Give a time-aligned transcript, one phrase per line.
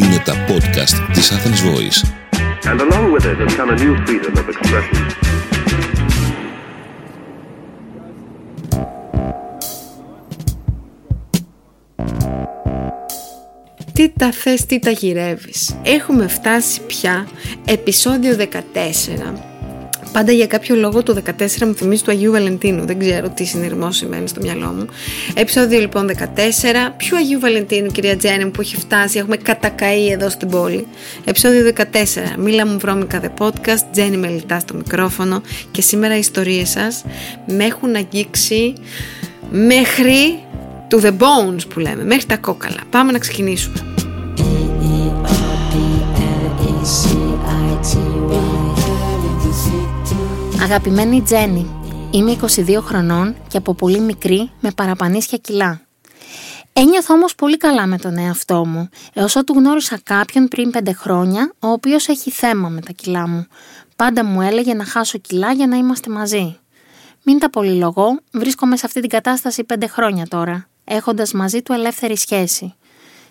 [0.00, 2.00] Είναι τα podcast της Athens Voice.
[2.70, 5.06] And along with it has come a new freedom of expression.
[13.92, 15.76] Τι τα θες, τι τα γυρεύεις.
[15.82, 17.28] Έχουμε φτάσει πια
[17.64, 19.49] επεισόδιο 14
[20.12, 22.84] Πάντα για κάποιο λόγο το 14 μου θυμίζει του Αγίου Βαλεντίνου.
[22.84, 24.86] Δεν ξέρω τι συνειρμό σημαίνει στο μυαλό μου.
[25.34, 26.22] Επισόδιο λοιπόν 14.
[26.96, 29.18] Ποιο Αγίου Βαλεντίνου, κυρία Τζένι που έχει φτάσει.
[29.18, 30.86] Έχουμε κατακαεί εδώ στην πόλη.
[31.24, 31.82] Επισόδιο 14.
[32.38, 33.82] Μίλα μου βρώμικα the podcast.
[33.92, 35.42] Τζένι μελιτά στο μικρόφωνο.
[35.70, 37.04] Και σήμερα οι ιστορίες σας
[37.46, 38.72] με έχουν αγγίξει
[39.50, 40.42] μέχρι
[40.90, 42.04] to the bones που λέμε.
[42.04, 42.80] Μέχρι τα κόκαλα.
[42.90, 43.89] Πάμε να ξεκινήσουμε.
[50.62, 51.70] Αγαπημένη Τζέννη,
[52.10, 55.80] είμαι 22 χρονών και από πολύ μικρή με παραπανίσια κιλά.
[56.72, 61.52] Ένιωθα όμως πολύ καλά με τον εαυτό μου, έως ότου γνώρισα κάποιον πριν 5 χρόνια,
[61.58, 63.46] ο οποίος έχει θέμα με τα κιλά μου.
[63.96, 66.58] Πάντα μου έλεγε να χάσω κιλά για να είμαστε μαζί.
[67.22, 72.16] Μην τα πολυλογώ, βρίσκομαι σε αυτή την κατάσταση 5 χρόνια τώρα, έχοντας μαζί του ελεύθερη
[72.16, 72.74] σχέση.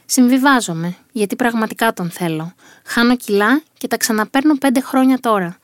[0.05, 2.53] Συμβιβάζομαι, γιατί πραγματικά τον θέλω.
[2.85, 5.58] Χάνω κιλά και τα ξαναπαίρνω 5 χρόνια τώρα.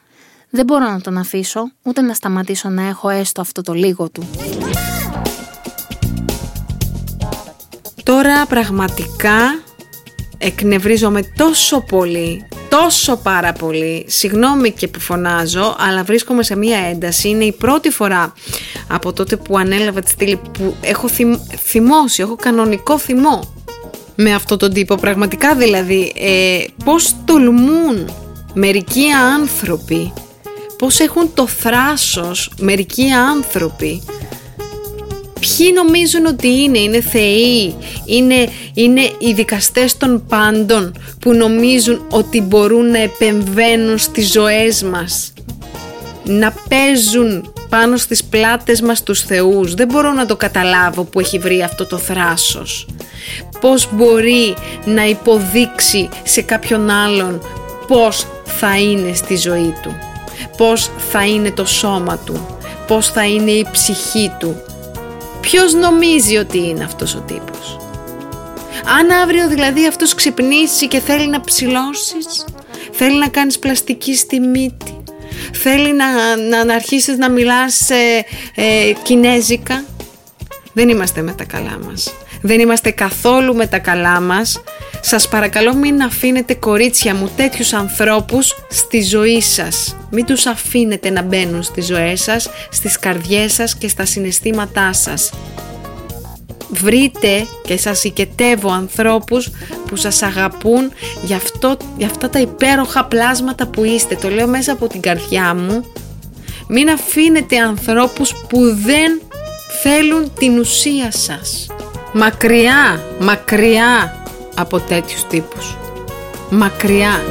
[0.56, 4.30] Δεν μπορώ να τον αφήσω, ούτε να σταματήσω να έχω έστω αυτό το λίγο του.
[8.04, 9.60] Τώρα πραγματικά
[10.38, 14.06] εκνευρίζομαι τόσο πολύ, τόσο πάρα πολύ.
[14.08, 17.30] Συγγνώμη και που φωνάζω, αλλά βρίσκομαι σε μία ένταση.
[17.30, 18.34] Είναι η πρώτη φορά
[18.88, 21.08] από τότε που ανέλαβα τη στήλη που έχω
[21.64, 23.54] θυμώσει, έχω κανονικό θυμό
[24.16, 24.96] με αυτό τον τύπο.
[24.96, 28.10] Πραγματικά δηλαδή, ε, πώς τολμούν
[28.54, 30.14] μερικοί άνθρωποι
[30.86, 34.02] πώς έχουν το θράσος μερικοί άνθρωποι.
[35.40, 42.42] Ποιοι νομίζουν ότι είναι, είναι θεοί, είναι, είναι οι δικαστές των πάντων που νομίζουν ότι
[42.42, 45.34] μπορούν να επεμβαίνουν στις ζωές μας
[46.24, 49.74] να παίζουν πάνω στις πλάτες μας τους θεούς.
[49.74, 52.88] Δεν μπορώ να το καταλάβω που έχει βρει αυτό το θράσος.
[53.60, 54.56] Πως μπορεί
[54.86, 57.42] να υποδείξει σε κάποιον άλλον
[57.88, 60.14] πως θα είναι στη ζωή του
[60.58, 62.58] πώς θα είναι το σώμα του,
[62.88, 64.62] πώς θα είναι η ψυχή του.
[65.42, 67.78] Ποιος νομίζει ότι είναι αυτός ο τύπος;
[69.00, 72.46] Αν αύριο δηλαδή αυτός ξυπνήσει και θέλει να ψηλώσεις,
[72.92, 75.04] θέλει να κάνεις πλαστική στη μύτη,
[75.54, 78.26] θέλει να, να, να αρχίσεις να μιλάς ε,
[78.56, 79.84] ε, κινέζικα,
[80.74, 82.14] δεν είμαστε με τα καλά μας.
[82.42, 84.62] Δεν είμαστε καθόλου με τα καλά μας
[85.08, 89.96] σας παρακαλώ μην αφήνετε κορίτσια μου τέτοιους ανθρώπους στη ζωή σας.
[90.12, 95.32] Μην τους αφήνετε να μπαίνουν στις ζωές σας, στις καρδιές σας και στα συναισθήματά σας.
[96.70, 99.50] Βρείτε και σας οικετεύω ανθρώπους
[99.88, 100.92] που σας αγαπούν
[101.24, 104.16] για, αυτό, για αυτά τα υπέροχα πλάσματα που είστε.
[104.16, 105.86] Το λέω μέσα από την καρδιά μου.
[106.68, 109.22] Μην αφήνετε ανθρώπους που δεν
[109.82, 111.68] θέλουν την ουσία σας.
[112.14, 114.24] Μακριά, μακριά
[114.56, 115.78] από τέτοιους τύπους.
[116.50, 117.22] Μακριά.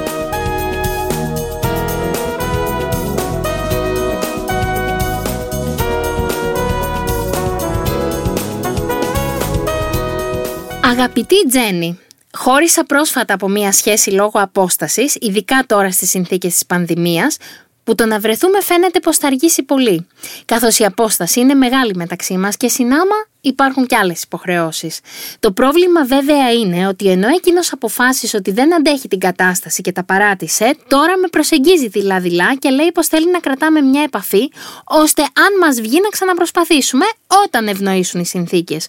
[10.83, 11.99] Αγαπητή Τζέννη,
[12.33, 17.37] χώρισα πρόσφατα από μια σχέση λόγω απόστασης, ειδικά τώρα στις συνθήκες της πανδημίας,
[17.85, 20.07] που το να βρεθούμε φαίνεται πως θα αργήσει πολύ,
[20.45, 25.01] καθώς η απόσταση είναι μεγάλη μεταξύ μας και συνάμα υπάρχουν κι άλλες υποχρεώσεις.
[25.41, 30.05] Το πρόβλημα βέβαια είναι ότι ενώ εκείνος αποφάσισε ότι δεν αντέχει την κατάσταση και τα
[30.05, 34.51] παράτησε, τώρα με προσεγγίζει δειλά-δειλά και λέει πως θέλει να κρατάμε μια επαφή,
[34.85, 37.05] ώστε αν μας βγει να ξαναπροσπαθήσουμε
[37.45, 38.87] όταν ευνοήσουν οι συνθήκες.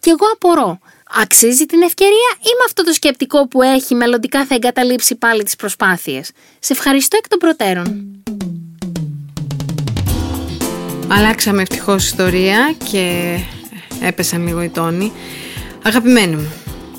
[0.00, 0.78] Και εγώ απορώ,
[1.14, 5.56] Αξίζει την ευκαιρία ή με αυτό το σκεπτικό που έχει μελλοντικά θα εγκαταλείψει πάλι τις
[5.56, 8.04] προσπάθειες; Σε ευχαριστώ εκ των προτέρων.
[11.08, 13.36] Αλλάξαμε ευτυχώς ιστορία και
[14.00, 15.12] έπεσαν λίγο οι τόνοι.
[15.82, 16.52] Αγαπημένοι μου,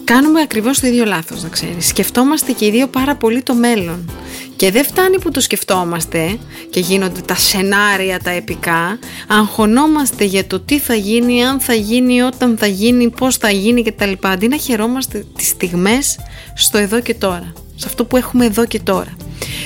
[0.03, 1.87] κάνουμε ακριβώς το ίδιο λάθος να ξέρεις.
[1.87, 4.11] Σκεφτόμαστε και οι δύο πάρα πολύ το μέλλον.
[4.59, 6.37] Και δεν φτάνει που το σκεφτόμαστε
[6.69, 12.21] και γίνονται τα σενάρια τα επικά, αγχωνόμαστε για το τι θα γίνει, αν θα γίνει,
[12.21, 14.11] όταν θα γίνει, πώς θα γίνει κτλ.
[14.21, 16.19] Αντί να χαιρόμαστε τις στιγμές
[16.55, 19.17] στο εδώ και τώρα, σε αυτό που έχουμε εδώ και τώρα.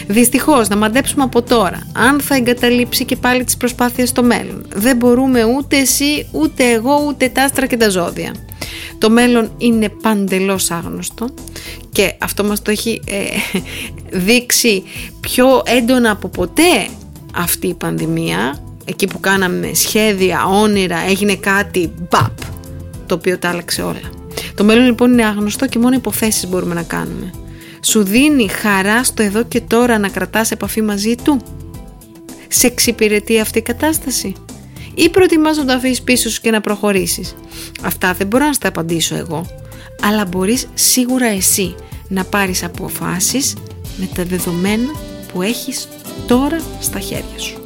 [0.07, 4.65] Δυστυχώς, να μαντέψουμε από τώρα αν θα εγκαταλείψει και πάλι τις προσπάθειες στο μέλλον.
[4.73, 8.35] Δεν μπορούμε ούτε εσύ, ούτε εγώ, ούτε τα άστρα και τα ζώδια.
[8.97, 11.29] Το μέλλον είναι παντελώς άγνωστο
[11.91, 13.59] και αυτό μας το έχει ε,
[14.27, 14.83] δείξει
[15.19, 16.87] πιο έντονα από ποτέ
[17.35, 22.37] αυτή η πανδημία εκεί που κάναμε σχέδια, όνειρα, έγινε κάτι μπαπ
[23.05, 24.09] το οποίο τα άλλαξε όλα.
[24.55, 27.31] Το μέλλον λοιπόν είναι άγνωστο και μόνο υποθέσεις μπορούμε να κάνουμε.
[27.83, 31.41] Σου δίνει χαρά στο εδώ και τώρα να κρατάς επαφή μαζί του;
[32.47, 34.33] Σε εξυπηρετεί αυτή η κατάσταση;
[34.95, 37.35] Ή προτιμάς να το αφήσεις πίσω σου και να προχωρήσεις;
[37.81, 39.45] Αυτά δεν μπορώ να στα απαντήσω εγώ.
[40.01, 41.75] Αλλά μπορείς σίγουρα εσύ
[42.07, 43.55] να πάρεις αποφάσεις
[43.97, 44.91] με τα δεδομένα
[45.33, 45.87] που έχεις
[46.27, 47.62] τώρα στα χέρια σου.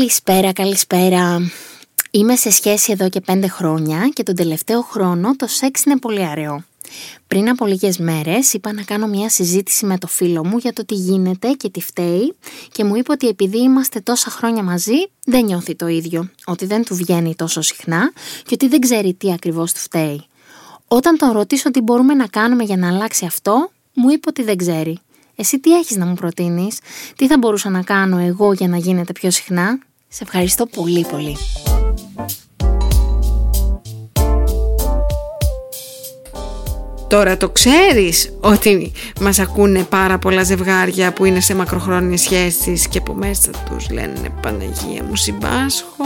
[0.00, 1.50] Καλησπέρα, καλησπέρα.
[2.10, 6.24] Είμαι σε σχέση εδώ και πέντε χρόνια και τον τελευταίο χρόνο το σεξ είναι πολύ
[6.24, 6.64] αραιό.
[7.26, 10.84] Πριν από λίγες μέρες είπα να κάνω μια συζήτηση με το φίλο μου για το
[10.84, 12.34] τι γίνεται και τι φταίει
[12.72, 16.84] και μου είπε ότι επειδή είμαστε τόσα χρόνια μαζί δεν νιώθει το ίδιο, ότι δεν
[16.84, 18.12] του βγαίνει τόσο συχνά
[18.42, 20.24] και ότι δεν ξέρει τι ακριβώς του φταίει.
[20.88, 24.56] Όταν τον ρωτήσω τι μπορούμε να κάνουμε για να αλλάξει αυτό, μου είπε ότι δεν
[24.56, 24.98] ξέρει.
[25.36, 26.78] Εσύ τι έχεις να μου προτείνεις,
[27.16, 29.78] τι θα μπορούσα να κάνω εγώ για να γίνεται πιο συχνά;
[30.12, 31.36] Σε ευχαριστώ πολύ πολύ.
[37.08, 43.00] Τώρα το ξέρεις ότι μας ακούνε πάρα πολλά ζευγάρια που είναι σε μακροχρόνιες σχέσεις και
[43.00, 46.04] που μέσα τους λένε Παναγία μου συμπάσχω.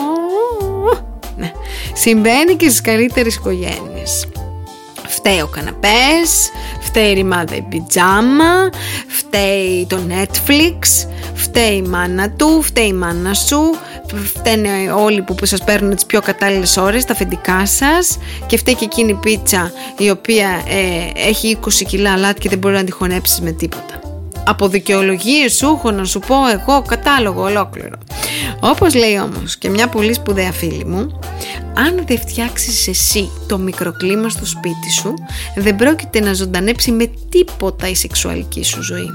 [1.37, 1.53] Ναι.
[1.93, 4.29] Συμβαίνει και στις καλύτερες οικογένειες.
[5.07, 8.71] Φταίει ο καναπές, φταίει η ρημάδα η πιτζάμα,
[9.07, 13.61] φταίει το Netflix, φταίει η μάνα του, φταίει η μάνα σου,
[14.17, 18.85] φταίνε όλοι που σας παίρνουν τις πιο κατάλληλες ώρες, τα αφεντικά σας και φταίει και
[18.85, 22.93] εκείνη η πίτσα η οποία ε, έχει 20 κιλά αλάτι και δεν μπορεί να τη
[22.93, 24.01] χωνέψεις με τίποτα.
[24.47, 27.99] Από δικαιολογίες σου έχω να σου πω εγώ κατάλογο ολόκληρο.
[28.61, 31.19] Όπως λέει όμως και μια πολύ σπουδαία φίλη μου,
[31.75, 35.15] αν δεν φτιάξεις εσύ το μικροκλίμα στο σπίτι σου,
[35.55, 39.11] δεν πρόκειται να ζωντανέψει με τίποτα η σεξουαλική σου ζωή.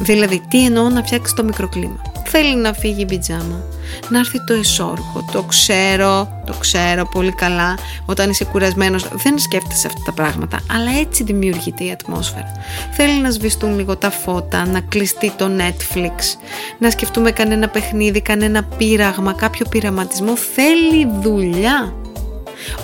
[0.00, 2.13] Δηλαδή, τι εννοώ να φτιάξεις το μικροκλίμα.
[2.36, 3.64] Θέλει να φύγει η πιτζάμα,
[4.08, 5.24] να έρθει το εσόρουχο.
[5.32, 7.78] Το ξέρω, το ξέρω πολύ καλά.
[8.06, 12.52] Όταν είσαι κουρασμένος, δεν σκέφτεσαι αυτά τα πράγματα, αλλά έτσι δημιουργείται η ατμόσφαιρα.
[12.92, 16.38] Θέλει να σβηστούν λίγο τα φώτα, να κλειστεί το Netflix,
[16.78, 20.36] να σκεφτούμε κανένα παιχνίδι, κανένα πείραγμα, κάποιο πειραματισμό.
[20.36, 21.94] Θέλει δουλειά.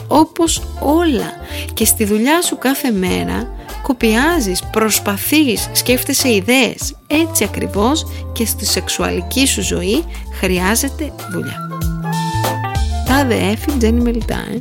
[0.09, 1.33] Όπως όλα.
[1.75, 3.49] Και στη δουλειά σου κάθε μέρα
[3.83, 6.97] κοπιάζεις, προσπαθείς, σκέφτεσαι ιδέες.
[7.07, 10.05] Έτσι ακριβώς και στη σεξουαλική σου ζωή
[10.41, 11.69] χρειάζεται δουλειά.
[13.07, 14.59] Τάδε έφη Τζένι Μελιτά, ε.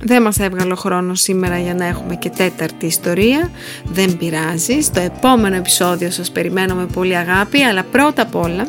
[0.00, 3.50] Δεν μας έβγαλε ο χρόνος σήμερα για να έχουμε και τέταρτη ιστορία.
[3.84, 4.80] Δεν πειράζει.
[4.80, 8.66] Στο επόμενο επεισόδιο σας περιμένω με πολύ αγάπη, αλλά πρώτα απ' όλα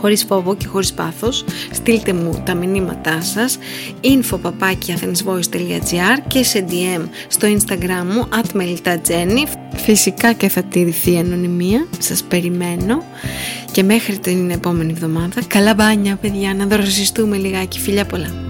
[0.00, 3.58] χωρίς φόβο και χωρίς πάθος στείλτε μου τα μηνύματά σας
[4.00, 12.22] info.athensvoice.gr και σε DM στο instagram μου atmelitajenny φυσικά και θα τηρηθεί η ανωνυμία σας
[12.22, 13.04] περιμένω.
[13.72, 17.80] Και μέχρι την επόμενη εβδομάδα καλά μπάνια παιδιά να δροσιστούμε λιγάκι.
[17.80, 18.49] Φιλιά πολλά